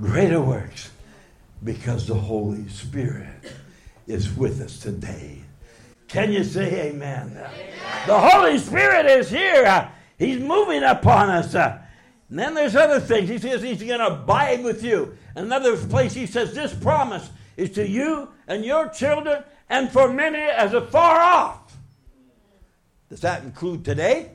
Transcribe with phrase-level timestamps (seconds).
[0.00, 0.90] Greater works.
[1.64, 3.52] Because the Holy Spirit
[4.06, 5.42] is with us today.
[6.06, 7.32] Can you say amen?
[7.32, 7.50] amen?
[8.06, 9.90] The Holy Spirit is here.
[10.18, 11.54] He's moving upon us.
[12.30, 13.28] And then there's other things.
[13.28, 15.16] He says he's going to abide with you.
[15.34, 20.38] Another place he says this promise is to you and your children and for many
[20.38, 21.76] as afar off.
[23.08, 24.32] Does that include today?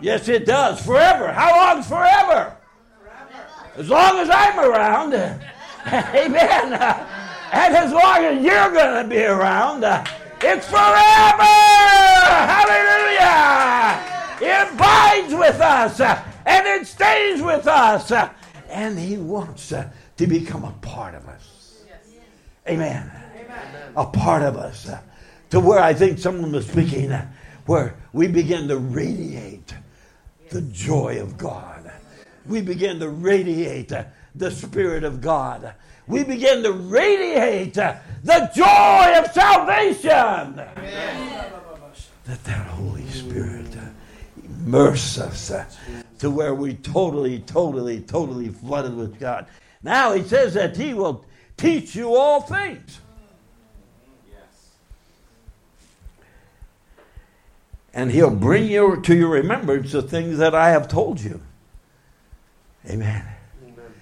[0.00, 0.84] Yes, it does.
[0.84, 1.32] Forever.
[1.32, 2.56] How long forever?
[3.76, 5.14] As long as I'm around.
[5.86, 6.72] Amen.
[6.72, 9.84] and as long as you're going to be around,
[10.42, 11.42] it's forever.
[12.52, 14.00] Hallelujah.
[14.42, 16.29] It abides with us
[17.00, 18.10] stays with us.
[18.10, 18.30] Uh,
[18.68, 19.88] and He wants uh,
[20.18, 21.84] to become a part of us.
[22.68, 23.10] Amen.
[23.96, 24.88] A part of us.
[24.88, 25.00] Uh,
[25.48, 27.10] to where I think someone was speaking,
[27.66, 29.74] where we begin to radiate
[30.50, 31.90] the joy of God.
[32.46, 33.92] We begin to radiate
[34.34, 35.74] the Spirit of God.
[36.06, 40.54] We begin to radiate the joy of salvation.
[42.26, 43.69] That that Holy Spirit
[44.64, 45.52] immerse us
[46.18, 49.46] to where we totally, totally, totally flooded with God.
[49.82, 51.24] Now he says that he will
[51.56, 53.00] teach you all things.
[57.92, 61.40] And he'll bring you to your remembrance the things that I have told you.
[62.88, 63.26] Amen.
[63.64, 63.94] Amen.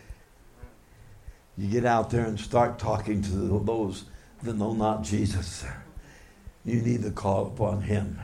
[1.57, 3.31] You get out there and start talking to
[3.65, 4.05] those
[4.43, 5.65] that know not Jesus.
[6.65, 8.19] You need to call upon him.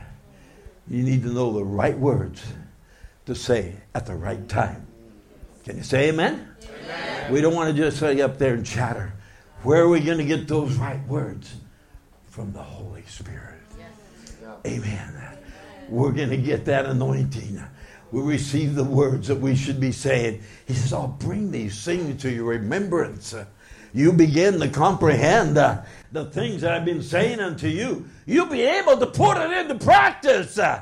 [0.87, 2.43] You need to know the right words
[3.25, 4.85] to say at the right time.
[5.63, 6.47] Can you say amen?
[6.63, 7.33] amen.
[7.33, 9.13] We don't want to just say up there and chatter.
[9.63, 11.55] Where are we going to get those right words?
[12.27, 13.61] From the Holy Spirit.
[13.79, 13.89] Yes.
[14.65, 15.37] Amen.
[15.89, 17.63] We're going to get that anointing.
[18.11, 20.43] We receive the words that we should be saying.
[20.67, 23.33] He says, I'll bring these things to your remembrance.
[23.93, 25.81] You begin to comprehend uh,
[26.11, 28.07] the things that I've been saying unto you.
[28.25, 30.81] You'll be able to put it into practice uh,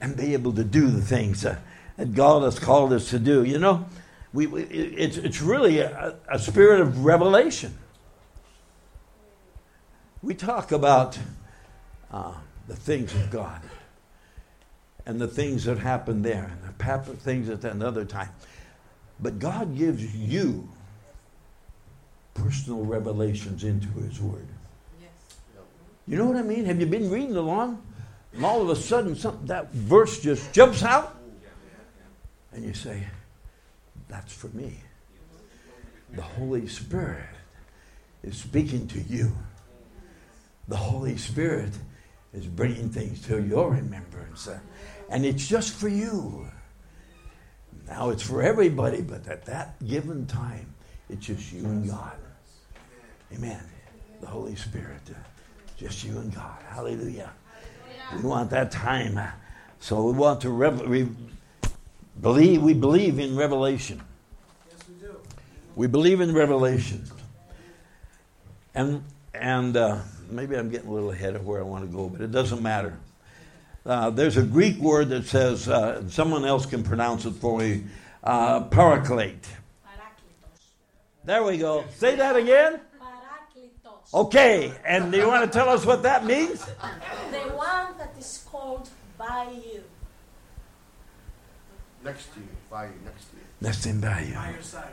[0.00, 1.58] and be able to do the things uh,
[1.96, 3.44] that God has called us to do.
[3.44, 3.86] You know,
[4.32, 7.76] we, we it's, it's really a, a spirit of revelation.
[10.22, 11.18] We talk about
[12.10, 12.34] uh,
[12.68, 13.60] the things of God
[15.06, 18.30] and the things that happen there and the things at another time.
[19.18, 20.68] But God gives you
[22.34, 24.46] personal revelations into His Word.
[26.06, 26.64] You know what I mean?
[26.64, 27.82] Have you been reading along?
[28.34, 31.16] And all of a sudden, something, that verse just jumps out,
[32.52, 33.04] and you say,
[34.08, 34.78] That's for me.
[36.14, 37.28] The Holy Spirit
[38.22, 39.32] is speaking to you.
[40.68, 41.72] The Holy Spirit
[42.32, 44.48] is bringing things to your remembrance.
[45.08, 46.48] And it's just for you.
[47.86, 50.74] Now it's for everybody, but at that given time,
[51.10, 52.16] it's just you and God.
[53.34, 53.60] Amen.
[54.20, 55.00] The Holy Spirit.
[55.76, 56.58] Just you and God.
[56.68, 57.30] Hallelujah.
[58.16, 59.18] We want that time.
[59.18, 59.28] Uh,
[59.80, 61.08] so we want to rev- we
[62.20, 62.62] believe.
[62.62, 64.00] We believe in revelation.
[64.70, 65.16] Yes, we do.
[65.74, 67.04] We believe in revelation.
[68.74, 69.04] And,
[69.34, 69.98] and uh,
[70.30, 72.62] maybe I'm getting a little ahead of where I want to go, but it doesn't
[72.62, 72.98] matter.
[73.84, 77.84] Uh, there's a Greek word that says, uh, someone else can pronounce it for me,
[78.22, 79.48] uh, paraclete.
[81.24, 81.84] There we go.
[81.96, 82.80] Say that again.
[84.14, 86.66] Okay, and do you want to tell us what that means?
[87.30, 89.82] The one that is called by you.
[92.04, 93.42] Next to you, by you, next to you.
[93.62, 94.34] Next in by you.
[94.34, 94.92] By your side.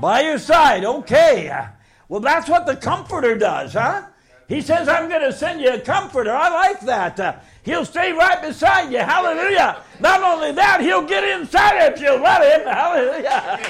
[0.00, 1.66] By your side, okay.
[2.10, 4.02] Well, that's what the comforter does, huh?
[4.48, 6.32] He says, I'm going to send you a comforter.
[6.32, 7.20] I like that.
[7.20, 8.98] Uh, he'll stay right beside you.
[8.98, 9.82] Hallelujah.
[10.00, 12.66] Not only that, he'll get inside if you let him.
[12.66, 13.60] Hallelujah.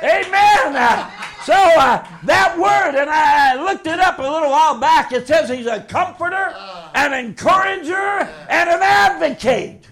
[0.00, 0.76] Amen.
[0.76, 1.10] Uh,
[1.42, 5.50] so uh, that word, and I looked it up a little while back, it says
[5.50, 6.54] he's a comforter,
[6.94, 7.96] an encourager,
[8.48, 9.88] and an advocate.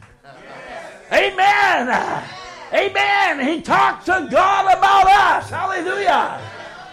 [1.12, 2.25] Amen.
[2.72, 3.49] Amen.
[3.49, 5.50] He talks to God about us.
[5.50, 6.40] Hallelujah.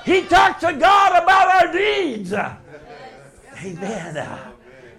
[0.05, 2.33] He talks to God about our needs.
[3.63, 4.27] Amen.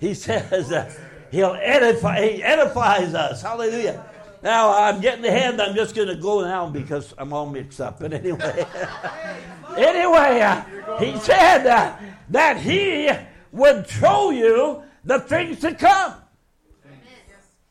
[0.00, 0.93] He says uh,
[1.31, 3.43] he'll edify, he edifies us.
[3.43, 4.05] Hallelujah.
[4.43, 5.58] Now I'm getting ahead.
[5.61, 8.00] I'm just going to go now because I'm all mixed up.
[8.00, 8.66] But anyway,
[9.76, 10.62] anyway, uh,
[10.99, 11.96] he said uh,
[12.31, 13.11] that he
[13.52, 16.14] would show you the things to come.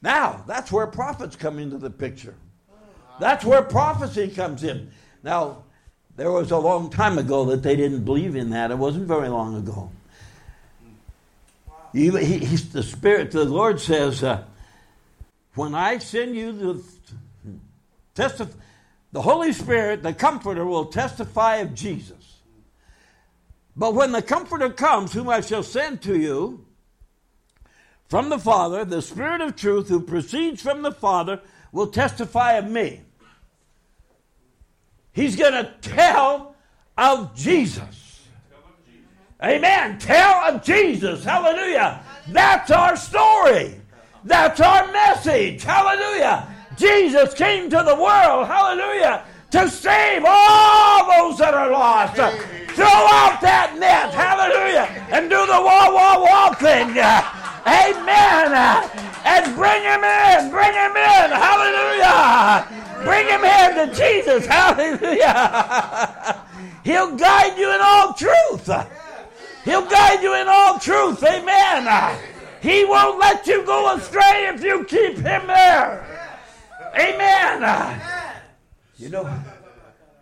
[0.01, 2.35] Now that's where prophets come into the picture.
[3.19, 4.91] That's where prophecy comes in.
[5.23, 5.63] Now,
[6.15, 8.71] there was a long time ago that they didn't believe in that.
[8.71, 9.91] It wasn't very long ago.
[11.93, 14.43] He, he, the Spirit, the Lord says, uh,
[15.53, 16.83] when I send you the
[18.15, 18.59] testify,
[19.11, 22.39] the Holy Spirit, the Comforter, will testify of Jesus.
[23.75, 26.65] But when the Comforter comes, whom I shall send to you
[28.07, 31.41] from the Father, the Spirit of truth, who proceeds from the Father,
[31.71, 33.01] will testify of me.
[35.11, 36.55] He's going to tell
[36.97, 38.02] of Jesus.
[39.43, 39.99] Amen.
[39.99, 41.23] Tell of Jesus.
[41.25, 42.01] Hallelujah.
[42.29, 43.75] That's our story.
[44.23, 45.63] That's our message.
[45.63, 46.47] Hallelujah.
[46.77, 48.47] Jesus came to the world.
[48.47, 49.25] Hallelujah.
[49.51, 52.15] To save all those that are lost.
[52.15, 54.13] Throw out that net.
[54.13, 54.87] Hallelujah.
[55.11, 56.89] And do the wall, wall, wall thing.
[57.67, 58.55] Amen.
[59.25, 60.49] And bring him in.
[60.49, 61.27] Bring him in.
[61.35, 62.65] Hallelujah.
[63.03, 64.45] Bring him in to Jesus.
[64.47, 66.41] Hallelujah.
[66.83, 68.69] He'll guide you in all truth.
[69.63, 71.23] He'll guide you in all truth.
[71.23, 72.19] Amen.
[72.61, 76.05] He won't let you go astray if you keep him there.
[76.97, 78.01] Amen.
[78.97, 79.43] You know,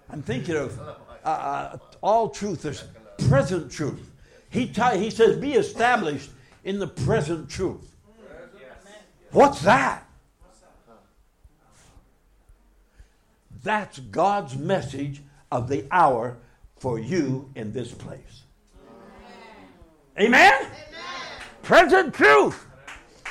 [0.09, 2.63] I'm thinking of uh, uh, all truth.
[2.63, 2.83] There's
[3.29, 4.09] present truth.
[4.49, 6.29] He, t- he says, be established
[6.63, 7.95] in the present truth.
[9.31, 10.07] What's that?
[13.63, 15.21] That's God's message
[15.51, 16.37] of the hour
[16.77, 18.40] for you in this place.
[20.19, 20.67] Amen?
[21.63, 22.65] Present truth.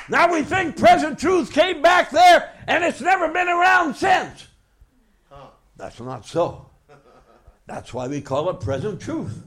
[0.09, 4.47] Now we think present truth came back there and it's never been around since.
[5.77, 6.69] That's not so.
[7.65, 9.43] That's why we call it present truth.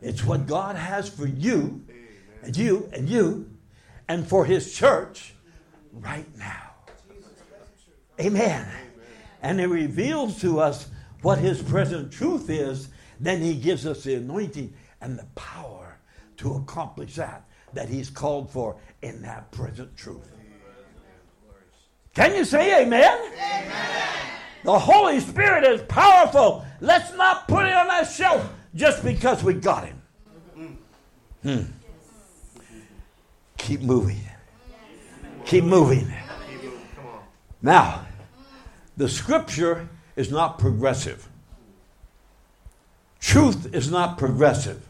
[0.00, 1.84] It's what God has for you
[2.42, 3.50] and you and you
[4.08, 5.34] and for His church
[5.92, 6.70] right now.
[8.20, 8.66] Amen.
[9.42, 10.88] And He reveals to us
[11.22, 12.88] what His present truth is.
[13.18, 15.83] Then He gives us the anointing and the power
[16.38, 20.30] to accomplish that that he's called for in that present truth.
[22.14, 23.32] Can you say amen?
[23.32, 23.72] amen?
[24.62, 26.64] The Holy Spirit is powerful.
[26.80, 30.78] Let's not put it on that shelf just because we got him.
[31.42, 31.62] Hmm.
[33.58, 34.20] Keep moving.
[35.44, 36.10] Keep moving.
[37.60, 38.06] Now,
[38.96, 41.28] the scripture is not progressive.
[43.20, 44.86] Truth is not progressive.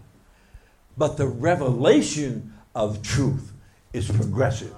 [0.96, 3.52] But the revelation of truth
[3.92, 4.74] is progressive.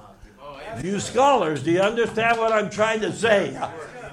[0.82, 3.58] You scholars, do you understand what I'm trying to say?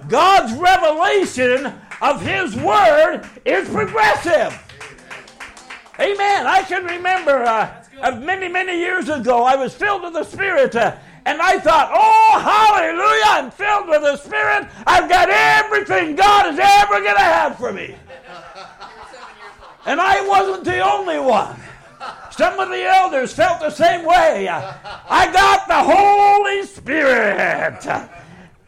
[0.07, 4.59] God's revelation of His Word is progressive.
[5.99, 6.47] Amen.
[6.47, 7.83] I can remember uh,
[8.19, 10.75] many, many years ago, I was filled with the Spirit.
[10.75, 10.95] Uh,
[11.25, 14.67] and I thought, oh, hallelujah, I'm filled with the Spirit.
[14.85, 17.95] I've got everything God is ever going to have for me.
[19.85, 21.59] And I wasn't the only one.
[22.31, 24.47] Some of the elders felt the same way.
[24.49, 27.85] I got the Holy Spirit.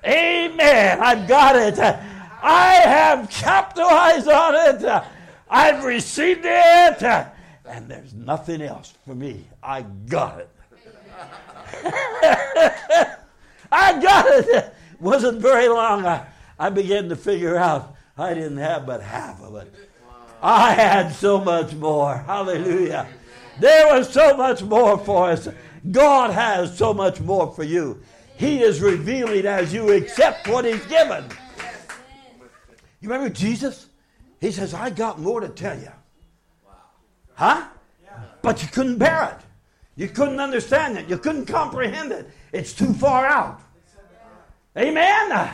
[0.05, 0.99] Amen.
[1.01, 1.79] I've got it.
[1.79, 5.03] I have capitalized on it.
[5.49, 7.01] I've received it.
[7.01, 9.45] And there's nothing else for me.
[9.63, 10.49] I got it.
[13.71, 14.73] I got it.
[14.99, 16.05] Wasn't very long.
[16.05, 16.27] I,
[16.59, 19.73] I began to figure out I didn't have but half of it.
[20.41, 22.17] I had so much more.
[22.17, 23.07] Hallelujah.
[23.59, 25.47] There was so much more for us.
[25.91, 28.01] God has so much more for you.
[28.37, 31.25] He is revealing as you accept what He's given.
[32.99, 33.87] You remember Jesus?
[34.41, 35.91] He says, I got more to tell you.
[37.35, 37.67] Huh?
[38.41, 39.45] But you couldn't bear it.
[39.95, 41.09] You couldn't understand it.
[41.09, 42.29] You couldn't comprehend it.
[42.51, 43.61] It's too far out.
[44.77, 45.49] Amen.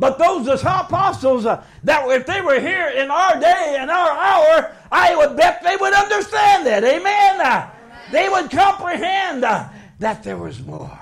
[0.00, 4.74] But those apostles, uh, that if they were here in our day and our hour,
[4.90, 6.82] I would bet they would understand it.
[6.82, 7.40] Amen.
[7.40, 7.70] Uh,
[8.10, 10.98] they would comprehend uh, that there was more.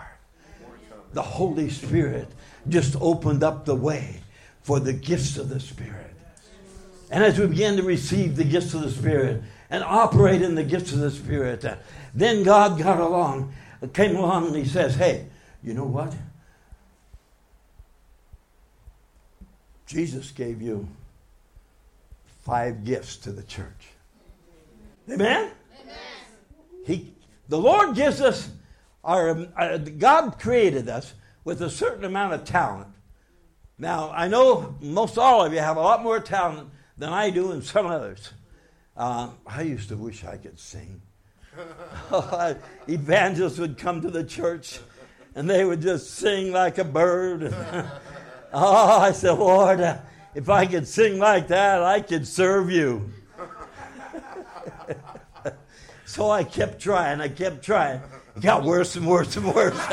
[1.13, 2.27] The Holy Spirit
[2.69, 4.21] just opened up the way
[4.63, 6.13] for the gifts of the Spirit.
[7.13, 10.65] And as we began to receive the gifts of the Spirit and operate in the
[10.65, 11.77] gifts of the Spirit, uh,
[12.15, 13.55] then God got along,
[13.93, 15.27] came along, and He says, Hey,
[15.63, 16.13] you know what?
[19.89, 20.87] Jesus gave you
[22.45, 23.89] five gifts to the church.
[25.11, 25.51] Amen?
[25.81, 25.97] Amen.
[26.87, 27.15] He,
[27.49, 28.51] the Lord gives us,
[29.03, 32.89] our, uh, God created us with a certain amount of talent.
[33.79, 36.69] Now, I know most all of you have a lot more talent
[36.99, 38.33] than I do and some others.
[38.95, 41.01] Uh, I used to wish I could sing.
[42.89, 44.81] Evangelists would come to the church
[45.35, 47.55] and they would just sing like a bird.
[48.53, 49.99] Oh, I said, Lord, uh,
[50.35, 53.11] if I could sing like that, I could serve you.
[56.07, 58.01] so I kept trying, I kept trying.
[58.37, 59.77] It got worse and worse and worse.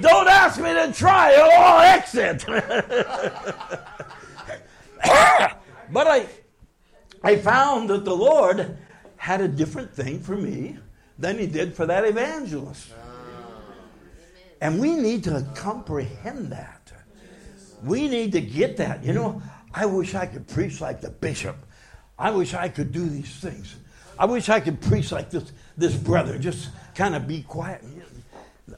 [0.00, 2.44] Don't ask me to try, or I'll exit.
[5.92, 6.26] but I,
[7.22, 8.76] I found that the Lord
[9.16, 10.78] had a different thing for me
[11.18, 12.92] than he did for that evangelist.
[14.60, 16.92] And we need to comprehend that.
[17.84, 19.04] We need to get that.
[19.04, 19.42] You know,
[19.74, 21.56] I wish I could preach like the bishop.
[22.18, 23.76] I wish I could do these things.
[24.18, 27.84] I wish I could preach like this, this brother, just kind of be quiet.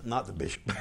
[0.04, 0.62] Not the bishop.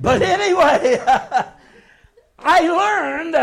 [0.00, 0.98] but anyway,
[2.38, 3.34] I learned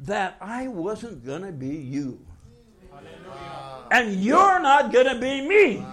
[0.00, 2.20] that I wasn't going to be you.
[3.90, 5.84] And you're not going to be me.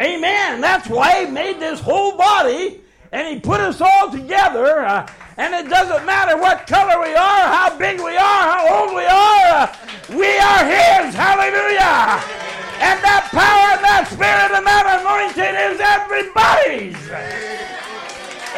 [0.00, 0.60] Amen.
[0.60, 2.80] That's why He made this whole body
[3.12, 4.80] and He put us all together.
[4.80, 5.06] Uh,
[5.36, 9.04] and it doesn't matter what color we are, how big we are, how old we
[9.04, 9.76] are, uh,
[10.10, 11.14] we are His.
[11.14, 12.20] Hallelujah.
[12.82, 16.98] And that power and that spirit and that anointing is everybody's.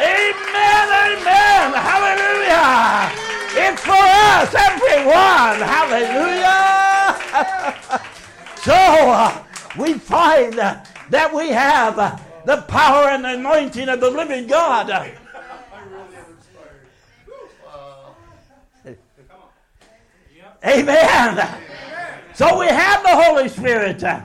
[0.01, 0.87] Amen.
[0.91, 1.75] Amen.
[1.77, 3.11] Hallelujah.
[3.57, 5.63] It's for us, everyone.
[5.63, 6.55] Hallelujah.
[8.63, 9.45] so uh,
[9.79, 14.91] we find that we have uh, the power and the anointing of the living God.
[20.67, 21.61] Amen.
[22.35, 24.23] So we have the Holy Spirit, uh,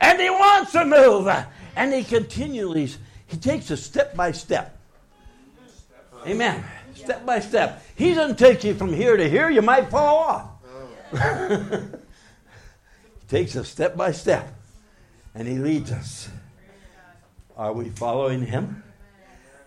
[0.00, 2.90] and He wants to move, uh, and He continually,
[3.26, 4.78] He takes us step by step.
[6.26, 6.62] Amen.
[6.94, 7.82] Step by step.
[7.96, 10.50] He doesn't take you from here to here, you might fall off.
[13.20, 14.59] he takes us step by step
[15.34, 16.28] and He leads us.
[17.56, 18.82] Are we following Him?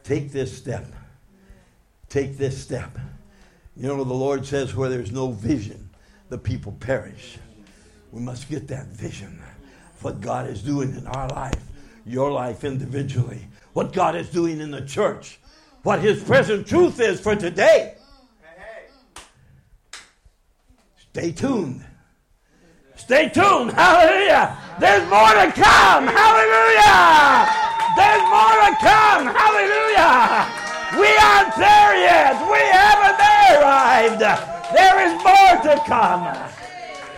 [0.03, 0.85] Take this step.
[2.09, 2.97] Take this step.
[3.75, 5.89] You know, the Lord says, where there's no vision,
[6.29, 7.37] the people perish.
[8.11, 9.41] We must get that vision
[9.93, 11.61] of what God is doing in our life,
[12.05, 15.39] your life individually, what God is doing in the church,
[15.81, 17.95] what His present truth is for today.
[20.97, 21.83] Stay tuned.
[22.95, 23.71] Stay tuned.
[23.71, 24.57] Hallelujah.
[24.79, 26.07] There's more to come.
[26.07, 27.45] Hallelujah.
[27.95, 29.23] There's more to come.
[29.29, 30.49] Hallelujah.
[30.97, 32.37] We aren't there yet.
[32.49, 33.19] We haven't
[33.53, 34.21] arrived.
[34.73, 36.23] There is more to come.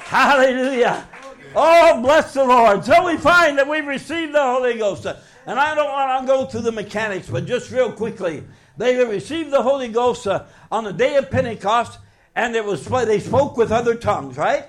[0.03, 1.07] Hallelujah.
[1.55, 2.83] Oh, bless the Lord.
[2.83, 5.05] So we find that we've received the Holy Ghost.
[5.05, 8.43] And I don't want to go through the mechanics, but just real quickly.
[8.77, 11.99] They received the Holy Ghost uh, on the day of Pentecost,
[12.35, 14.65] and it was they spoke with other tongues, right?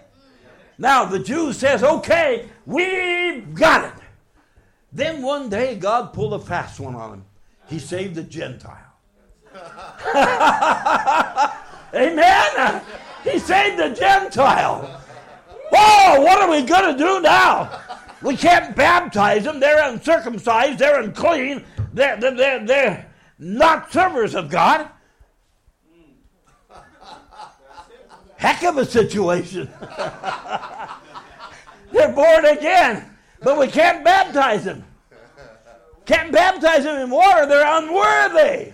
[0.78, 4.04] Now the Jew says, okay, we've got it.
[4.92, 7.25] Then one day God pulled a fast one on him.
[7.68, 8.76] He saved a Gentile.
[11.95, 12.83] Amen.
[13.25, 15.00] He saved a Gentile.
[15.73, 17.80] Oh, what are we going to do now?
[18.23, 19.61] We can't baptize them.
[19.61, 20.78] They're uncircumcised.
[20.78, 21.64] They're unclean.
[21.92, 23.06] They're, they're, they're
[23.38, 24.88] not servers of God.
[28.37, 29.71] Heck of a situation.
[31.93, 34.85] They're born again, but we can't baptize them.
[36.05, 38.73] Can't baptize them in water, they're unworthy.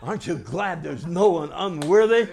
[0.00, 2.28] Aren't you glad there's no one unworthy?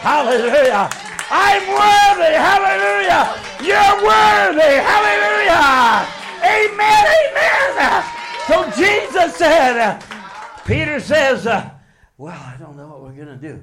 [0.00, 0.90] Hallelujah.
[1.30, 2.34] I'm worthy.
[2.34, 3.40] Hallelujah.
[3.64, 4.76] You're worthy.
[4.84, 6.06] Hallelujah.
[6.44, 7.06] Amen.
[7.26, 8.04] Amen.
[8.46, 10.02] So Jesus said,
[10.66, 11.70] Peter says, uh,
[12.18, 13.62] Well, I don't know what we're going to do.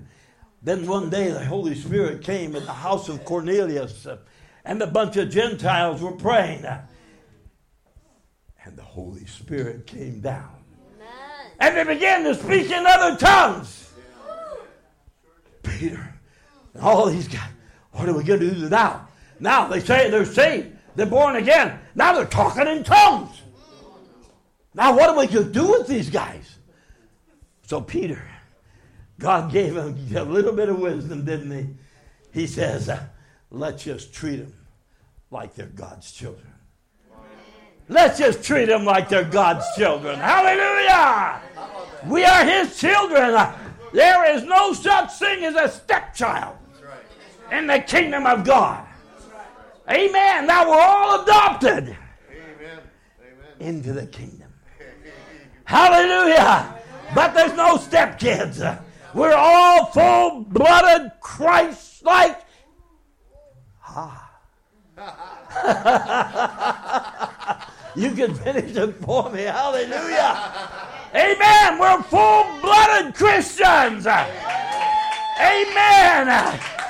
[0.63, 4.17] Then one day the Holy Spirit came at the house of Cornelius, uh,
[4.63, 6.63] and a bunch of Gentiles were praying.
[6.63, 6.85] Uh,
[8.63, 10.55] and the Holy Spirit came down.
[11.59, 13.91] And they began to speak in other tongues.
[15.63, 16.15] Peter,
[16.73, 17.49] and all these guys,
[17.91, 19.07] what are we going to do now?
[19.39, 21.79] Now they say they're saved, they're born again.
[21.93, 23.41] Now they're talking in tongues.
[24.73, 26.57] Now what are we going to do with these guys?
[27.63, 28.21] So Peter,
[29.23, 32.41] God gave him a little bit of wisdom, didn't he?
[32.41, 33.05] He says, uh,
[33.51, 34.53] let's just treat them
[35.31, 36.51] like they're God's children.
[37.87, 40.19] Let's just treat them like they're God's children.
[40.19, 41.41] Hallelujah!
[42.05, 43.49] We are His children.
[43.93, 46.57] There is no such thing as a stepchild
[47.49, 48.85] in the kingdom of God.
[49.89, 50.47] Amen.
[50.47, 51.95] Now we're all adopted
[53.61, 54.51] into the kingdom.
[55.63, 56.75] Hallelujah.
[57.15, 58.82] But there's no stepkids.
[59.13, 62.39] We're all full blooded, Christ like.
[63.87, 64.31] Ah.
[67.95, 69.43] you can finish it for me.
[69.43, 70.51] Hallelujah.
[71.13, 71.77] Amen.
[71.79, 74.07] We're full blooded Christians.
[74.07, 74.23] Amen.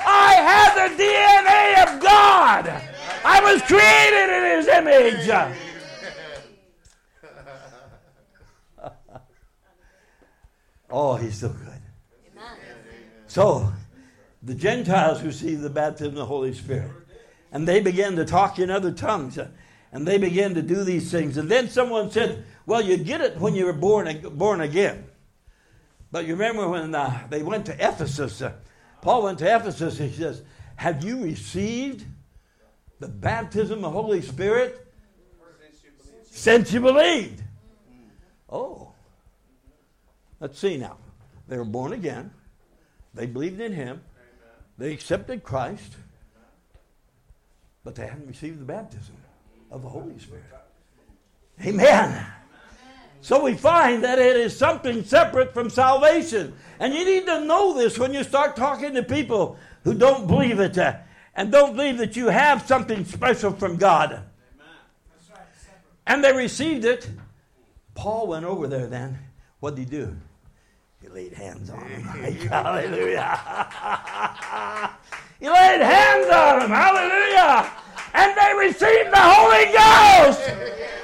[0.06, 2.68] I have the DNA of God.
[3.26, 5.30] I was created in His image.
[10.90, 11.63] oh, He's so good.
[13.34, 13.74] So,
[14.44, 16.92] the Gentiles received the baptism of the Holy Spirit.
[17.52, 19.40] And they began to talk in other tongues.
[19.92, 21.36] And they began to do these things.
[21.38, 25.06] And then someone said, Well, you get it when you were born, born again.
[26.12, 28.54] But you remember when uh, they went to Ephesus, uh,
[29.02, 30.44] Paul went to Ephesus, he says,
[30.76, 32.06] Have you received
[33.00, 34.94] the baptism of the Holy Spirit?
[36.30, 37.42] Since you believed.
[38.48, 38.92] Oh.
[40.40, 40.98] Let's see now.
[41.48, 42.30] They were born again.
[43.14, 44.02] They believed in him.
[44.78, 45.96] They accepted Christ.
[47.84, 49.16] But they hadn't received the baptism
[49.70, 50.44] of the Holy Spirit.
[51.64, 52.26] Amen.
[53.22, 56.54] So we find that it is something separate from salvation.
[56.80, 60.60] And you need to know this when you start talking to people who don't believe
[60.60, 60.96] it uh,
[61.36, 64.24] and don't believe that you have something special from God.
[66.06, 67.10] And they received it.
[67.96, 69.20] Paul went over there then.
[69.62, 70.18] What did he do?
[71.04, 72.02] He laid hands on them.
[72.02, 73.38] Hallelujah.
[75.40, 76.70] he laid hands on them.
[76.70, 77.70] Hallelujah.
[78.14, 80.50] And they received the Holy Ghost.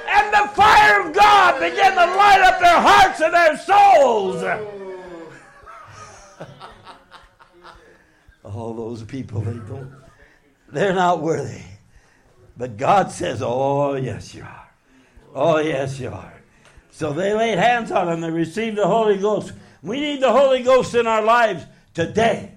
[0.08, 4.42] And the fire of God began to light up their hearts and their souls.
[8.44, 9.92] All those people, they don't,
[10.72, 11.60] they're not worthy.
[12.56, 14.70] But God says, Oh, yes, you are.
[15.34, 16.42] Oh, yes, you are.
[16.90, 18.22] So they laid hands on them.
[18.22, 19.52] They received the Holy Ghost.
[19.82, 21.64] We need the Holy Ghost in our lives
[21.94, 22.52] today.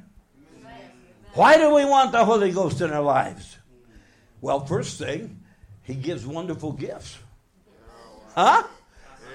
[1.33, 3.57] Why do we want the Holy Ghost in our lives?
[4.41, 5.39] Well, first thing,
[5.83, 7.17] He gives wonderful gifts.
[8.35, 8.63] Huh?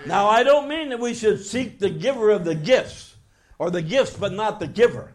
[0.07, 3.17] Now, I don't mean that we should seek the giver of the gifts,
[3.59, 5.13] or the gifts but not the giver.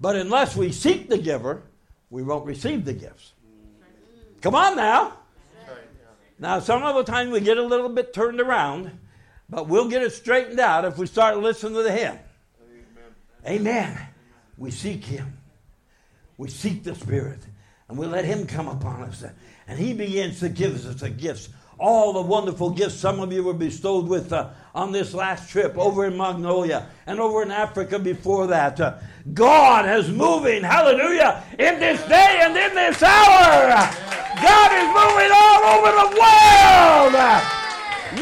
[0.00, 1.62] But unless we seek the giver,
[2.10, 3.32] we won't receive the gifts.
[4.40, 5.14] Come on now.
[6.38, 8.98] Now, some of the time we get a little bit turned around,
[9.48, 12.18] but we'll get it straightened out if we start listening to Him.
[13.46, 13.60] Amen.
[13.60, 13.98] Amen.
[14.58, 15.38] We seek Him.
[16.38, 17.40] We seek the Spirit,
[17.88, 19.24] and we let Him come upon us.
[19.68, 23.42] And He begins to give us the gifts all the wonderful gifts some of you
[23.42, 27.98] were bestowed with uh, on this last trip over in Mongolia and over in Africa
[27.98, 28.80] before that.
[28.80, 28.94] Uh,
[29.34, 33.68] God is moving, hallelujah, in this day and in this hour.
[34.42, 37.65] God is moving all over the world.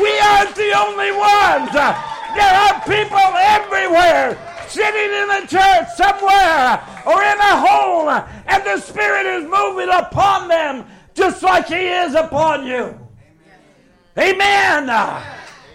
[0.00, 1.72] We aren't the only ones.
[1.72, 4.36] There are people everywhere
[4.68, 10.48] sitting in a church somewhere or in a home, and the Spirit is moving upon
[10.48, 12.98] them just like He is upon you.
[14.18, 15.22] Amen.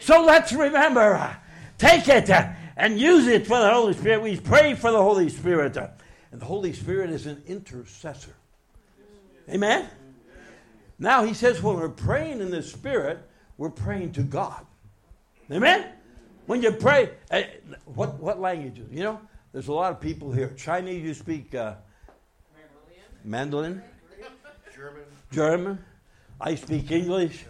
[0.01, 1.37] So let's remember,
[1.77, 2.29] take it
[2.75, 4.21] and use it for the Holy Spirit.
[4.21, 5.77] We pray for the Holy Spirit.
[6.31, 8.35] And the Holy Spirit is an intercessor.
[9.49, 9.87] Amen.
[10.97, 13.19] Now he says when we're praying in the Spirit,
[13.59, 14.65] we're praying to God.
[15.51, 15.85] Amen.
[16.45, 17.41] When you pray, uh,
[17.85, 18.87] what what languages?
[18.89, 20.53] You know, there's a lot of people here.
[20.57, 21.73] Chinese, you speak uh,
[23.23, 23.83] Mandarin,
[24.73, 25.03] German.
[25.31, 25.85] German.
[26.39, 27.45] I speak English.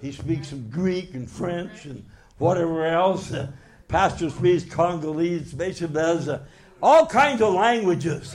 [0.00, 2.04] He speaks some Greek and French and
[2.38, 3.30] whatever else.
[3.30, 3.48] Uh,
[3.86, 6.42] Pastor speaks Congolese, Bishop does uh,
[6.82, 8.34] all kinds of languages.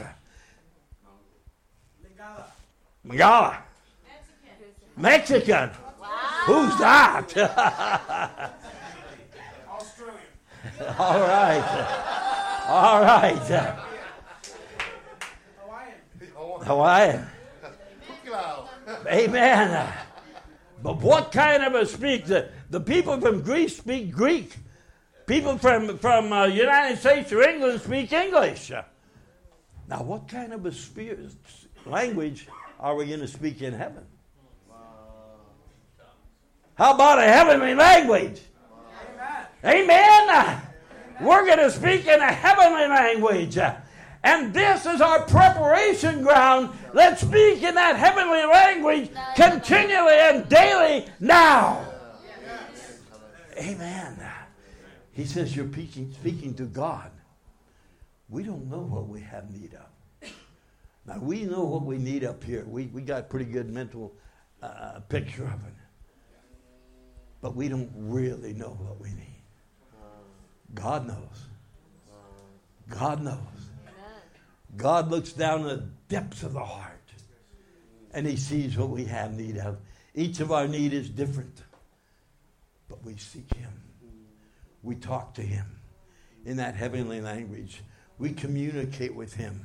[3.04, 3.64] Magala.
[4.96, 5.85] Mexican, Mexican.
[6.46, 7.36] Who's that?
[9.68, 10.20] Australian.
[11.00, 12.66] all right.
[12.68, 13.82] All right.
[16.64, 16.66] Hawaiian.
[16.66, 17.26] Hawaiian.
[19.08, 19.94] Amen.
[20.84, 22.26] But what kind of a speak?
[22.26, 24.56] The, the people from Greece speak Greek.
[25.26, 28.72] People from from uh, United States or England speak English.
[29.88, 31.36] Now, what kind of a spe-
[31.86, 32.48] language
[32.80, 34.06] are we going to speak in heaven?
[36.76, 38.42] How about a heavenly language?
[39.64, 40.62] Amen.
[41.22, 43.58] We're going to speak in a heavenly language.
[44.24, 46.78] And this is our preparation ground.
[46.94, 51.86] Let's speak in that heavenly language continually and daily now.
[53.58, 54.20] Amen.
[55.14, 57.10] He says you're speaking, speaking to God.
[58.28, 60.30] We don't know what we have need of.
[61.08, 62.66] Now, we know what we need up here.
[62.66, 64.14] We, we got a pretty good mental
[64.62, 65.75] uh, picture of it.
[67.46, 69.44] But we don't really know what we need.
[70.74, 71.46] God knows.
[72.90, 73.38] God knows.
[74.76, 77.08] God looks down in the depths of the heart
[78.16, 79.78] and He sees what we have need of.
[80.16, 81.62] Each of our need is different,
[82.90, 83.80] but we seek Him.
[84.82, 85.68] We talk to Him
[86.48, 87.84] in that heavenly language.
[88.18, 89.64] We communicate with Him.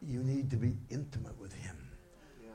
[0.00, 1.76] You need to be intimate with Him.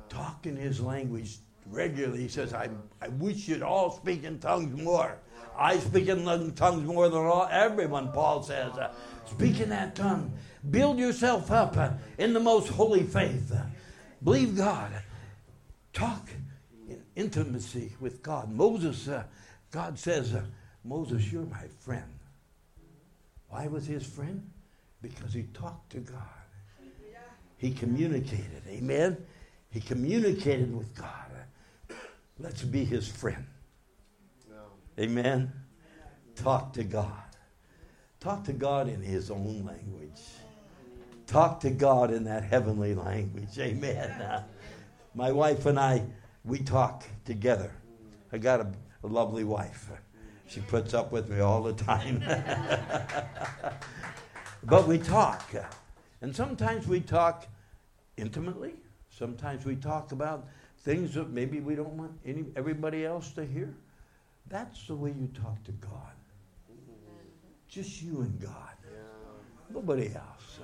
[0.08, 2.22] Talk in His language regularly.
[2.22, 2.70] He says, I,
[3.02, 5.18] I wish you'd all speak in tongues more.
[5.58, 8.74] I speak in tongues more than all, everyone, Paul says.
[8.74, 8.94] Uh,
[9.26, 10.32] speak in that tongue.
[10.70, 13.52] Build yourself up uh, in the most holy faith.
[13.52, 13.62] Uh,
[14.24, 14.92] believe God.
[15.94, 16.30] Talk
[16.90, 18.52] in intimacy with God.
[18.52, 19.24] Moses, uh,
[19.72, 20.44] God says, uh,
[20.84, 22.04] Moses, you're my friend.
[23.48, 24.50] Why was his friend?
[25.02, 26.22] Because he talked to God.
[27.58, 28.64] He communicated.
[28.68, 29.18] Amen?
[29.70, 31.32] He communicated with God.
[32.38, 33.46] Let's be his friend.
[35.00, 35.52] Amen.
[36.36, 37.12] Talk to God.
[38.20, 40.22] Talk to God in his own language.
[41.28, 43.58] Talk to God in that heavenly language.
[43.58, 44.10] Amen.
[44.22, 44.44] Uh,
[45.14, 46.04] my wife and I,
[46.44, 47.72] we talk together.
[48.32, 48.68] I got a,
[49.04, 49.90] a lovely wife.
[50.48, 52.20] She puts up with me all the time.
[54.64, 55.50] but we talk.
[56.22, 57.48] And sometimes we talk
[58.18, 58.74] intimately.
[59.10, 60.48] Sometimes we talk about
[60.86, 63.74] things that maybe we don't want any, everybody else to hear.
[64.48, 66.14] That's the way you talk to God.
[67.68, 68.52] Just you and God.
[69.74, 70.60] Nobody else.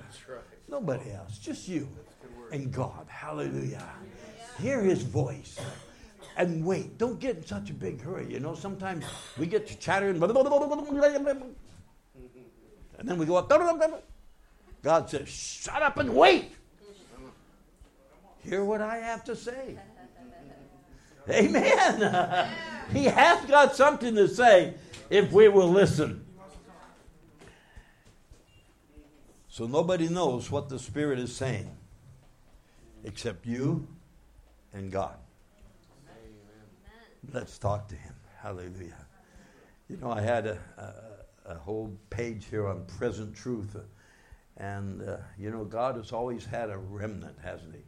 [0.68, 1.38] Nobody else.
[1.38, 1.88] Just you
[2.52, 3.06] and God.
[3.08, 3.84] Hallelujah.
[4.60, 5.58] Hear his voice.
[6.36, 6.96] And wait.
[6.98, 8.32] Don't get in such a big hurry.
[8.32, 9.04] You know, sometimes
[9.36, 10.22] we get to chattering.
[12.98, 13.50] And then we go up.
[14.82, 16.52] God says, shut up and wait.
[18.44, 19.76] Hear what I have to say.
[21.28, 22.48] Amen.
[22.92, 24.74] he has got something to say
[25.10, 26.24] if we will listen.
[29.48, 31.70] So nobody knows what the Spirit is saying
[33.04, 33.86] except you
[34.72, 35.16] and God.
[37.32, 38.14] Let's talk to Him.
[38.40, 39.06] Hallelujah.
[39.88, 40.58] You know, I had a,
[41.46, 43.76] a, a whole page here on present truth.
[44.56, 47.82] And, uh, you know, God has always had a remnant, hasn't He?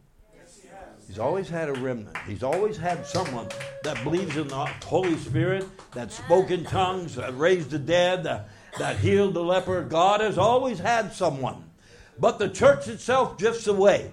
[1.07, 2.17] He's always had a remnant.
[2.27, 3.49] He's always had someone
[3.83, 8.49] that believes in the Holy Spirit, that spoke in tongues, that raised the dead, that,
[8.79, 9.83] that healed the leper.
[9.83, 11.71] God has always had someone.
[12.19, 14.13] But the church itself drifts away.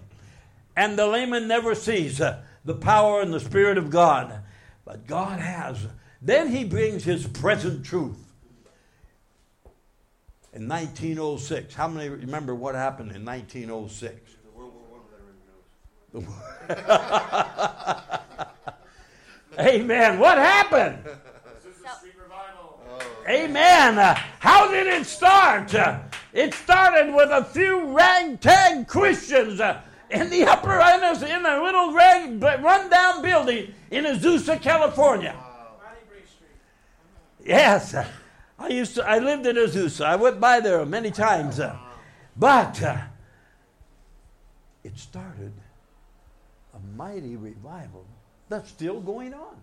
[0.76, 4.41] And the layman never sees uh, the power and the Spirit of God.
[4.86, 5.88] But God has.
[6.21, 8.17] Then he brings his present truth.
[10.54, 14.36] In 1906, how many remember what happened in 1906?
[19.60, 20.19] Amen.
[20.19, 20.97] What happened?
[23.28, 24.00] Amen.
[24.00, 25.74] Uh, how did it start?
[25.74, 26.00] Uh,
[26.34, 31.63] it started with a few ragtag Christians uh, in the upper in a, in a
[31.63, 35.36] little rag, rundown building in Azusa, California.
[37.43, 37.95] Yes,
[38.60, 39.08] I used to.
[39.08, 40.06] I lived in Azusa.
[40.06, 41.60] I went by there many times,
[42.36, 42.82] but
[44.84, 45.54] it started
[46.95, 48.06] mighty revival
[48.49, 49.56] that's still going on.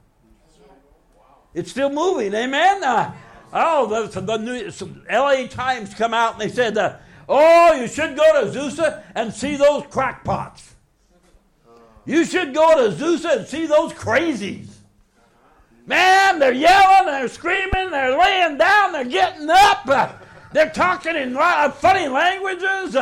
[1.54, 2.84] It's still moving, amen?
[2.84, 3.14] Uh,
[3.52, 4.70] oh, the, the new,
[5.10, 6.96] LA Times come out and they said, uh,
[7.28, 10.74] oh, you should go to Azusa and see those crackpots.
[12.04, 14.68] You should go to Azusa and see those crazies.
[15.86, 19.88] Man, They're yelling, they're screaming, they're laying down, they're getting up.
[19.88, 20.12] Uh,
[20.52, 22.94] they're talking in uh, funny languages.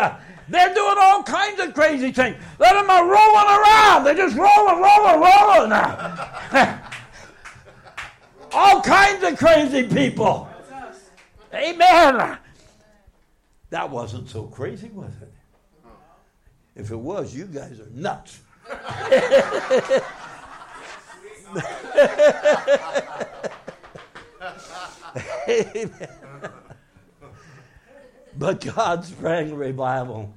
[0.48, 2.37] They're doing all kinds of crazy things.
[2.59, 4.04] Let them are rolling around.
[4.04, 5.72] They're just rolling, rolling, rolling.
[8.52, 10.48] all kinds of crazy people.
[11.52, 12.38] Amen.
[13.70, 15.32] That wasn't so crazy, was it?
[16.76, 18.40] If it was, you guys are nuts.
[25.48, 26.25] Amen.
[28.38, 30.35] But God sprang revival.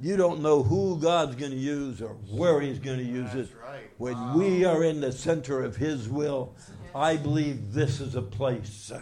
[0.00, 3.50] You don't know who God's going to use or where He's going to use That's
[3.50, 3.56] it.
[3.62, 3.90] right.
[3.98, 4.36] When Wow.
[4.36, 6.54] we are in the center of His will,
[6.94, 9.00] I believe this is a place uh,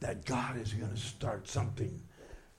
[0.00, 2.00] that God is going to start something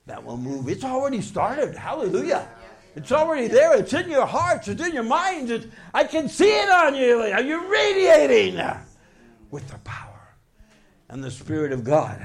[0.06, 0.68] that will move.
[0.68, 1.74] It's already started.
[1.76, 2.48] Hallelujah.
[2.96, 3.76] It's already there.
[3.76, 4.66] It's in your hearts.
[4.66, 5.50] It's in your minds.
[5.50, 7.20] It's, I can see it on you.
[7.20, 8.60] Are You're radiating
[9.50, 10.34] with the power
[11.08, 12.20] and the Spirit of God.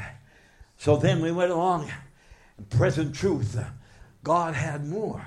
[0.78, 1.92] So then we went along.
[2.70, 3.58] Present truth.
[4.24, 5.26] God had more.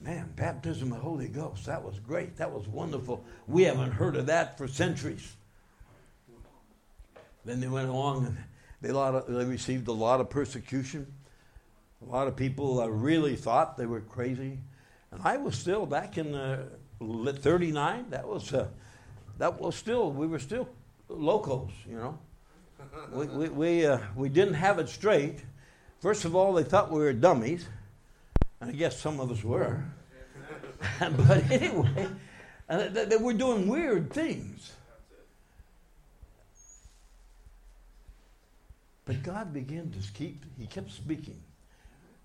[0.00, 1.66] Man, baptism of the Holy Ghost.
[1.66, 2.36] That was great.
[2.36, 3.24] That was wonderful.
[3.46, 5.36] We haven't heard of that for centuries.
[7.44, 8.38] Then they went along and
[8.80, 11.06] they, of, they received a lot of persecution.
[12.06, 14.58] A lot of people uh, really thought they were crazy.
[15.10, 16.64] And I was still back in uh,
[17.00, 18.06] 39.
[18.10, 18.68] That was, uh,
[19.38, 20.68] that was still, we were still
[21.08, 22.18] locals, you know.
[23.12, 25.40] We, we, we, uh, we didn't have it straight.
[26.00, 27.66] First of all, they thought we were dummies.
[28.60, 29.84] And I guess some of us were.
[31.00, 32.08] but anyway,
[32.68, 34.72] they, they were doing weird things.
[39.04, 41.40] But God began to keep, He kept speaking.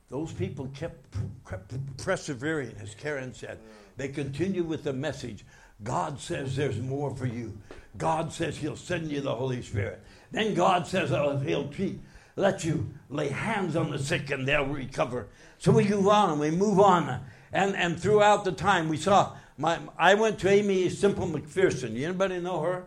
[0.10, 1.16] Those people kept,
[1.50, 3.58] kept persevering, as Karen said.
[3.96, 5.46] They continued with the message.
[5.82, 7.58] God says there's more for you.
[7.98, 10.02] God says He'll send you the Holy Spirit.
[10.32, 12.00] Then God says oh, He'll treat,
[12.36, 15.28] let you lay hands on the sick and they'll recover.
[15.58, 17.22] So we move on and we move on.
[17.52, 21.94] And, and throughout the time, we saw, my, I went to Aimee Semple McPherson.
[21.94, 22.86] You anybody know her?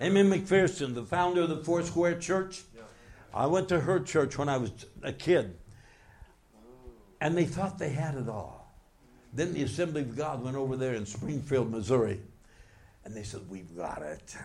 [0.00, 2.62] Aimee McPherson, the founder of the Four Square Church.
[3.32, 4.70] I went to her church when I was
[5.02, 5.56] a kid.
[7.20, 8.74] And they thought they had it all.
[9.32, 12.20] Then the Assembly of God went over there in Springfield, Missouri.
[13.04, 14.36] And they said, We've got it.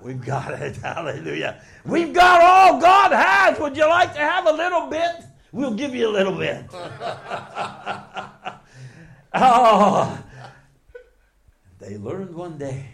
[0.00, 0.76] We've got it.
[0.82, 1.60] Hallelujah.
[1.84, 3.58] We've got all God has.
[3.58, 5.24] Would you like to have a little bit?
[5.52, 6.66] We'll give you a little bit.
[9.34, 10.22] oh.
[11.78, 12.86] They learned one day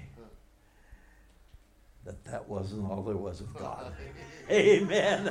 [2.05, 3.93] that that wasn't all there was of God.
[4.51, 5.29] Amen.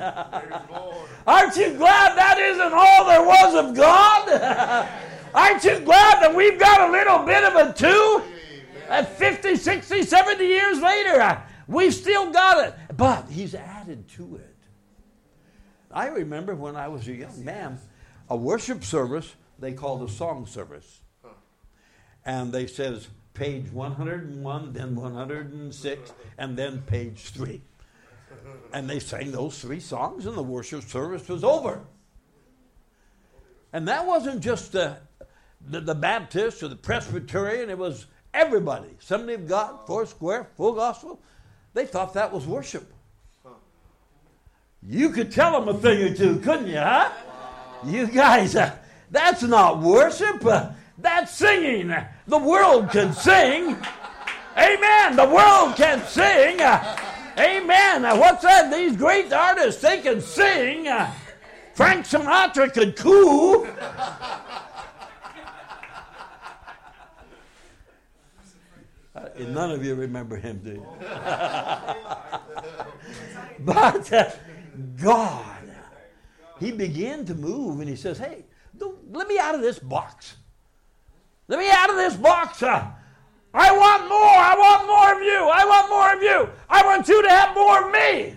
[1.27, 4.89] Aren't you glad that isn't all there was of God?
[5.34, 8.23] Aren't you glad that we've got a little bit of it too?
[8.89, 12.76] At 50, 60, 70 years later, we've still got it.
[12.95, 14.56] But He's added to it.
[15.91, 17.80] I remember when I was a young man,
[18.30, 21.02] a worship service they called a song service.
[22.26, 27.62] And they says page 101, then 106, and then page 3.
[28.74, 31.82] And they sang those three songs, and the worship service was over.
[33.71, 34.97] And that wasn't just the,
[35.65, 38.89] the, the Baptist or the Presbyterian, it was everybody.
[39.00, 41.21] Assembly of God, Four Square, Full Gospel.
[41.73, 42.91] They thought that was worship.
[44.84, 47.12] You could tell them a thing or two, couldn't you, huh?
[47.86, 48.75] You guys, uh,
[49.12, 50.45] that's not worship.
[50.45, 51.95] Uh, that's singing.
[52.27, 53.77] The world can sing.
[54.57, 55.15] Amen.
[55.15, 56.62] The world can sing.
[56.62, 56.97] Uh,
[57.38, 58.03] amen.
[58.19, 58.71] What's that?
[58.71, 60.88] These great artists, they can sing.
[60.88, 61.12] Uh,
[61.73, 63.65] Frank Sinatra could coo.
[69.21, 70.86] Uh, none of you remember him, do you?
[73.60, 74.31] but uh,
[74.99, 75.71] God,
[76.60, 78.45] he began to move and he says, Hey,
[79.12, 80.38] let me out of this box.
[81.47, 82.63] Let me out of this box.
[82.63, 82.88] Uh,
[83.53, 84.17] I want more.
[84.17, 85.49] I want more of you.
[85.49, 86.49] I want more of you.
[86.69, 88.36] I want you to have more of me.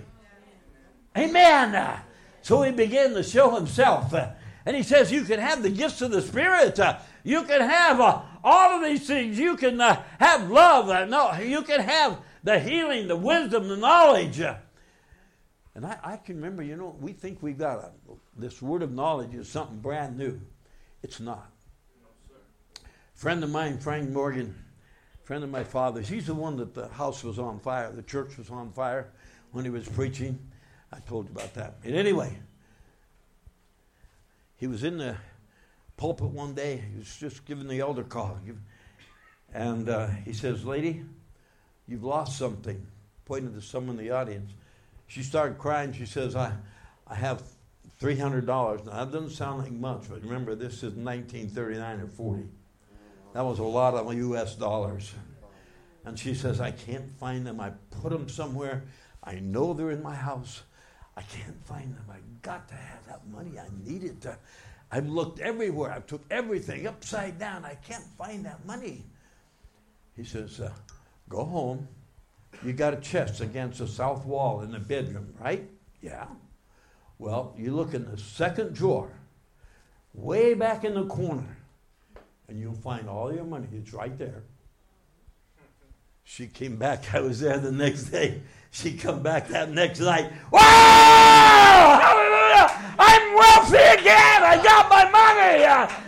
[1.16, 1.74] Amen.
[1.74, 2.00] Uh,
[2.42, 4.12] so he began to show himself.
[4.12, 4.30] Uh,
[4.66, 6.78] and he says, You can have the gifts of the Spirit.
[6.78, 9.38] Uh, you can have uh, all of these things.
[9.38, 10.88] You can uh, have love.
[10.88, 14.40] Uh, no, you can have the healing, the wisdom, the knowledge.
[14.40, 14.56] Uh,
[15.74, 17.90] and I, I can remember, you know, we think we've got a,
[18.36, 20.40] this word of knowledge is something brand new.
[21.02, 21.50] It's not.
[22.84, 24.54] A friend of mine, Frank Morgan,
[25.24, 28.38] friend of my father's, he's the one that the house was on fire, the church
[28.38, 29.10] was on fire
[29.52, 30.38] when he was preaching.
[30.92, 31.74] I told you about that.
[31.82, 32.38] And anyway,
[34.56, 35.16] he was in the
[35.96, 36.82] pulpit one day.
[36.90, 38.38] He was just giving the elder call.
[39.52, 41.02] And uh, he says, Lady,
[41.86, 42.86] you've lost something.
[43.24, 44.52] pointed to someone in the audience.
[45.06, 45.92] She started crying.
[45.92, 46.52] She says, I,
[47.06, 47.42] I have
[48.00, 48.46] $300.
[48.46, 52.42] Now, that doesn't sound like much, but remember, this is 1939 or 40.
[53.32, 54.54] That was a lot of U.S.
[54.54, 55.12] dollars.
[56.04, 57.60] And she says, I can't find them.
[57.60, 58.84] I put them somewhere.
[59.22, 60.62] I know they're in my house.
[61.16, 62.04] I can't find them.
[62.10, 63.58] I got to have that money.
[63.58, 64.20] I need it.
[64.22, 64.36] To,
[64.90, 65.92] I've looked everywhere.
[65.92, 67.64] I've took everything upside down.
[67.64, 69.04] I can't find that money.
[70.16, 70.70] He says, uh,
[71.28, 71.88] Go home.
[72.64, 75.68] You got a chest against the south wall in the bedroom, right?
[76.00, 76.26] Yeah.
[77.18, 79.10] Well, you look in the second drawer,
[80.12, 81.56] way back in the corner,
[82.48, 83.66] and you'll find all your money.
[83.72, 84.42] It's right there.
[86.24, 87.14] She came back.
[87.14, 88.42] I was there the next day.
[88.70, 90.32] She come back that next night.
[90.50, 92.00] Wow!
[92.02, 92.94] Hallelujah!
[92.98, 94.42] I'm wealthy again.
[94.42, 95.62] I got my money.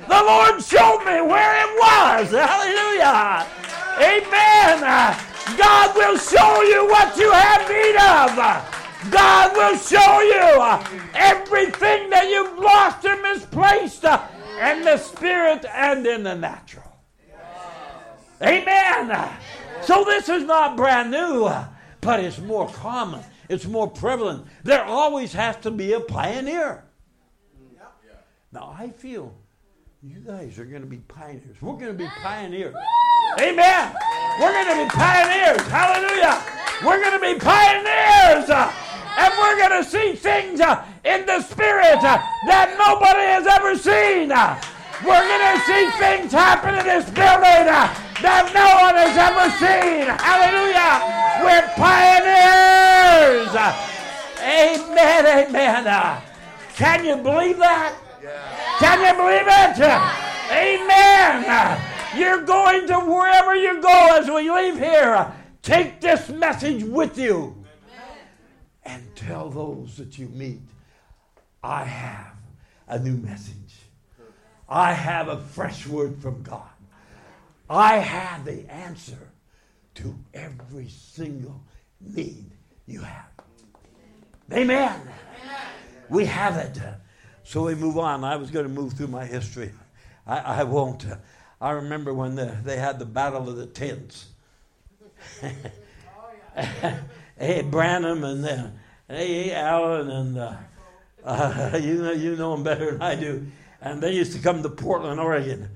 [0.08, 2.32] the Lord showed me where it was.
[2.34, 3.46] Hallelujah!
[4.02, 4.80] Amen.
[5.56, 9.12] God will show you what you have need of.
[9.12, 16.24] God will show you everything that you've lost and misplaced in the spirit and in
[16.24, 16.92] the natural.
[18.42, 19.30] Amen.
[19.82, 21.48] So this is not brand new
[22.06, 24.46] but it's more common, it's more prevalent.
[24.62, 26.84] There always has to be a pioneer.
[28.52, 29.34] Now, I feel
[30.02, 31.60] you guys are going to be pioneers.
[31.60, 32.74] We're going to be pioneers.
[33.40, 33.94] Amen.
[34.40, 35.60] We're going to be pioneers.
[35.66, 36.42] Hallelujah.
[36.84, 38.48] We're going to be pioneers.
[38.48, 44.30] And we're going to see things in the spirit that nobody has ever seen.
[45.04, 47.68] We're going to see things happen in this building
[48.22, 50.08] that no one has ever seen.
[50.08, 51.04] Hallelujah.
[51.44, 53.52] We're pioneers.
[54.40, 55.84] Amen, amen.
[56.76, 57.94] Can you believe that?
[58.78, 59.78] Can you believe it?
[60.50, 61.80] Amen.
[62.16, 65.30] You're going to wherever you go as we leave here.
[65.60, 67.54] Take this message with you
[68.84, 70.60] and tell those that you meet,
[71.62, 72.34] I have
[72.88, 73.65] a new message.
[74.68, 76.68] I have a fresh word from God.
[77.68, 79.30] I have the answer
[79.94, 81.60] to every single
[82.00, 82.50] need
[82.86, 83.30] you have.
[84.52, 85.00] Amen.
[86.08, 86.78] We have it.
[87.44, 88.24] So we move on.
[88.24, 89.72] I was going to move through my history.
[90.26, 91.06] I, I won't.
[91.60, 94.26] I remember when the, they had the Battle of the Tents.
[97.38, 100.54] hey, Branham and then hey, Allen and uh,
[101.24, 103.46] uh, you know you know them better than I do
[103.86, 105.70] and they used to come to Portland, Oregon.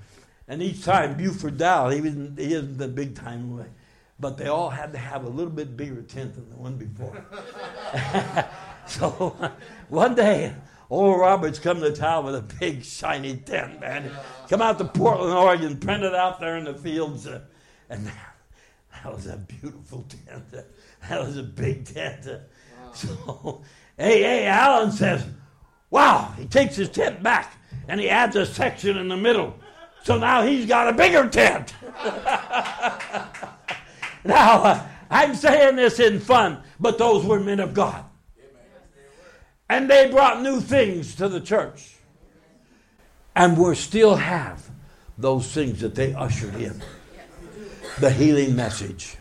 [0.48, 3.66] And each time, Buford Dow, he, wasn't, he isn't the big time way,
[4.18, 7.24] but they all had to have a little bit bigger tent than the one before.
[8.86, 9.36] so
[9.88, 10.52] one day,
[10.88, 14.10] Oral Roberts come to town with a big shiny tent, man.
[14.48, 17.28] Come out to Portland, Oregon, print it out there in the fields.
[17.28, 17.42] Uh,
[17.88, 18.06] and
[19.04, 20.66] that was a beautiful tent.
[21.08, 22.26] That was a big tent.
[22.26, 22.36] Wow.
[22.92, 23.62] So,
[23.96, 25.24] hey, hey, Allen says,
[25.90, 27.56] wow, he takes his tent back
[27.88, 29.54] and he adds a section in the middle.
[30.02, 31.74] So now he's got a bigger tent.
[34.24, 38.04] now, uh, I'm saying this in fun, but those were men of God.
[39.68, 41.96] And they brought new things to the church.
[43.36, 44.68] And we still have
[45.18, 46.80] those things that they ushered in
[47.98, 49.16] the healing message,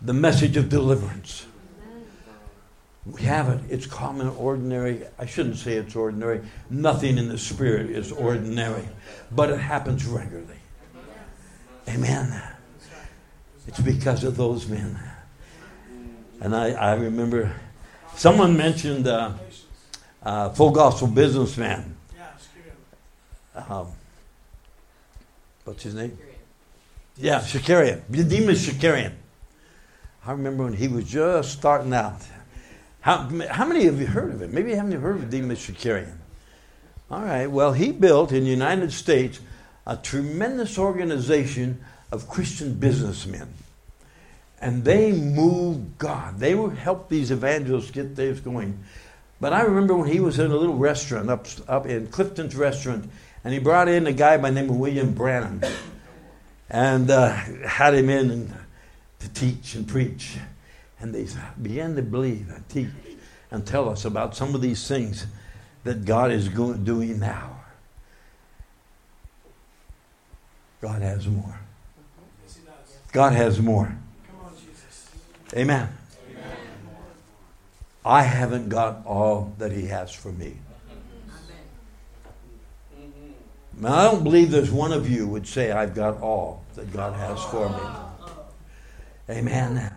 [0.00, 1.46] the message of deliverance
[3.04, 3.60] we have it.
[3.68, 5.02] It's common, ordinary.
[5.18, 6.40] I shouldn't say it's ordinary.
[6.70, 8.88] Nothing in the Spirit is ordinary,
[9.32, 10.56] but it happens regularly.
[11.88, 12.42] Amen.
[13.66, 14.98] It's because of those men.
[16.40, 17.54] And I, I remember
[18.14, 19.32] someone mentioned uh,
[20.22, 21.96] uh, full gospel businessman.
[23.54, 23.88] Um,
[25.64, 26.16] what's his name?
[27.16, 28.02] Yeah, Shakarian.
[28.10, 29.12] Demos Shakarian.
[30.24, 32.22] I remember when he was just starting out.
[33.02, 34.52] How, how many of you heard of it?
[34.52, 36.16] Maybe you haven't heard of Demos Shakarian.
[37.10, 39.40] All right, well, he built in the United States
[39.86, 43.48] a tremendous organization of Christian businessmen.
[44.60, 46.38] And they moved God.
[46.38, 48.78] They would help these evangelists get things going.
[49.40, 53.10] But I remember when he was in a little restaurant up, up in Clifton's restaurant,
[53.42, 55.60] and he brought in a guy by the name of William Branham
[56.70, 57.32] and uh,
[57.66, 58.54] had him in
[59.18, 60.38] to teach and preach
[61.02, 61.26] and they
[61.60, 62.88] began to believe and teach
[63.50, 65.26] and tell us about some of these things
[65.84, 67.60] that God is going, doing now.
[70.80, 71.58] God has more.
[73.12, 73.94] God has more.
[75.54, 75.88] Amen.
[78.04, 80.56] I haven't got all that He has for me.
[83.78, 87.14] Now, I don't believe there's one of you would say, I've got all that God
[87.14, 89.36] has for me.
[89.36, 89.92] Amen.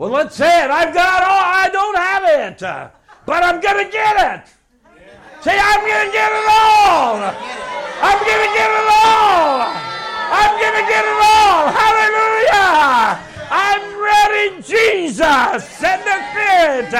[0.00, 0.70] Well, let's say it.
[0.70, 2.88] I've got all, I don't have it, uh,
[3.26, 4.48] but I'm going to get it.
[5.44, 7.20] Say, I'm going to get it all.
[7.20, 9.60] I'm going to get it all.
[9.60, 11.68] I'm going to get it all.
[11.68, 13.20] Hallelujah.
[13.52, 15.68] I'm ready, Jesus.
[15.68, 16.96] Send the fit.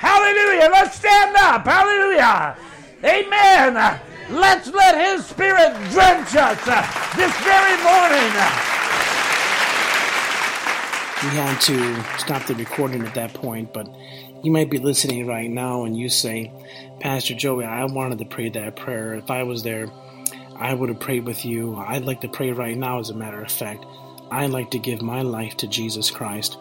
[0.00, 0.70] Hallelujah.
[0.72, 1.66] Let's stand up.
[1.68, 2.56] Hallelujah.
[3.04, 4.00] Amen.
[4.30, 6.80] Let's let His Spirit drench us uh,
[7.12, 8.78] this very morning.
[11.20, 13.92] We had to stop the recording at that point, but
[14.44, 16.52] you might be listening right now and you say,
[17.00, 19.14] Pastor Joey, I wanted to pray that prayer.
[19.14, 19.88] If I was there,
[20.54, 21.74] I would have prayed with you.
[21.74, 23.84] I'd like to pray right now, as a matter of fact.
[24.30, 26.56] I'd like to give my life to Jesus Christ.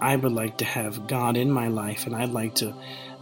[0.00, 2.74] I would like to have God in my life, and I'd like to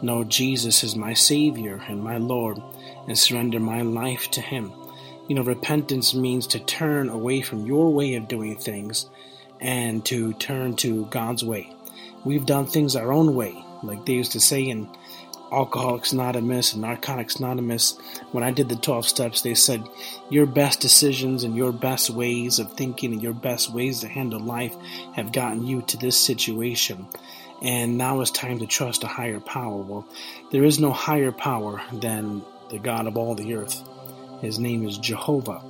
[0.03, 2.63] know Jesus as my Savior and my Lord
[3.09, 4.73] and surrender my life to Him.
[5.27, 9.11] You know, repentance means to turn away from your way of doing things
[9.61, 11.73] and to turn to God's way.
[12.25, 14.89] We've done things our own way, like they used to say in
[15.53, 17.97] Alcoholics Anonymous and Narcotics Anonymous.
[18.33, 19.85] When I did the 12 steps, they said
[20.29, 24.41] your best decisions and your best ways of thinking and your best ways to handle
[24.41, 24.75] life
[25.15, 27.07] have gotten you to this situation.
[27.63, 29.77] And now it's time to trust a higher power.
[29.77, 30.07] Well,
[30.51, 33.83] there is no higher power than the God of all the earth.
[34.41, 35.63] His name is Jehovah.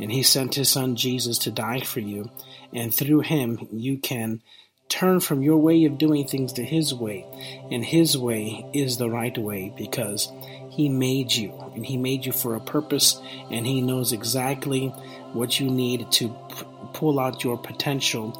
[0.00, 2.30] And he sent his son Jesus to die for you
[2.74, 4.42] and through him you can
[4.88, 7.24] turn from your way of doing things to his way.
[7.70, 10.30] And his way is the right way because
[10.70, 13.20] he made you and he made you for a purpose
[13.50, 14.88] and he knows exactly
[15.32, 18.32] what you need to p- pull out your potential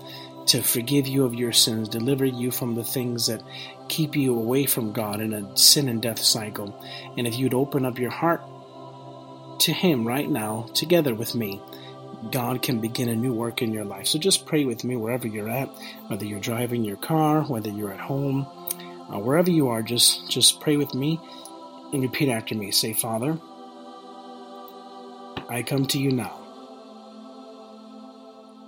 [0.47, 3.43] to forgive you of your sins, deliver you from the things that
[3.89, 6.85] keep you away from God in a sin and death cycle.
[7.17, 8.43] And if you'd open up your heart
[9.61, 11.61] to him right now together with me,
[12.31, 14.07] God can begin a new work in your life.
[14.07, 15.69] So just pray with me wherever you're at,
[16.09, 18.47] whether you're driving your car, whether you're at home,
[19.13, 19.83] uh, wherever you are.
[19.83, 21.21] Just just pray with me
[21.93, 22.71] and repeat after me.
[22.71, 23.39] Say, Father,
[25.49, 26.41] I come to you now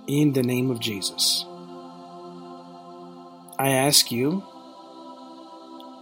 [0.07, 1.45] in the name of Jesus.
[3.59, 4.43] I ask you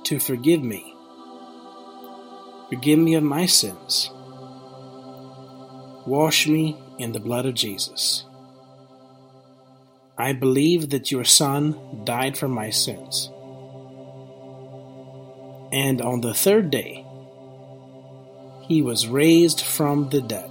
[0.04, 0.94] to forgive me.
[2.70, 4.10] Forgive me of my sins.
[6.06, 8.26] Wash me in the blood of Jesus.
[10.18, 13.30] I believe that your Son died for my sins.
[15.72, 17.06] And on the third day,
[18.62, 20.50] he was raised from the dead.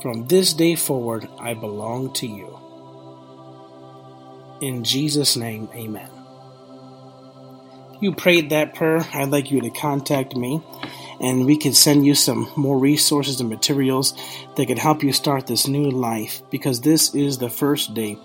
[0.00, 2.58] From this day forward, I belong to you.
[4.60, 6.10] In Jesus' name, amen.
[8.00, 10.62] You prayed that prayer, I'd like you to contact me
[11.20, 14.14] and we can send you some more resources and materials
[14.56, 18.18] that can help you start this new life because this is the first day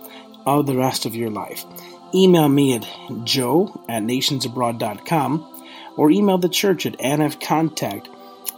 [0.46, 1.66] of the rest of your life.
[2.14, 2.86] Email me at
[3.24, 5.66] joe at nationsabroad.com
[5.98, 8.08] or email the church at nfcontact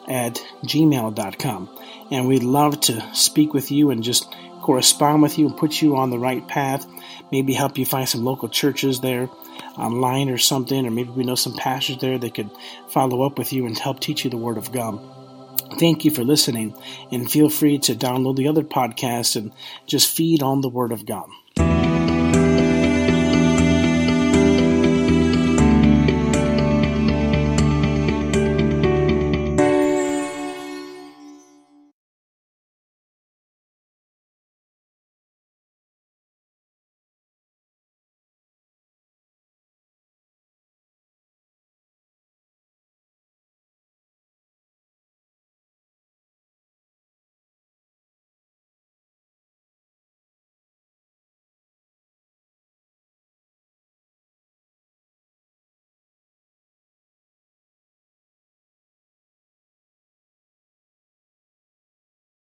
[0.07, 1.69] at gmail.com.
[2.11, 4.31] And we'd love to speak with you and just
[4.61, 6.85] correspond with you and put you on the right path.
[7.31, 9.29] Maybe help you find some local churches there
[9.77, 12.49] online or something, or maybe we know some pastors there that could
[12.89, 14.99] follow up with you and help teach you the Word of God.
[15.79, 16.75] Thank you for listening,
[17.11, 19.51] and feel free to download the other podcasts and
[19.87, 21.29] just feed on the Word of God.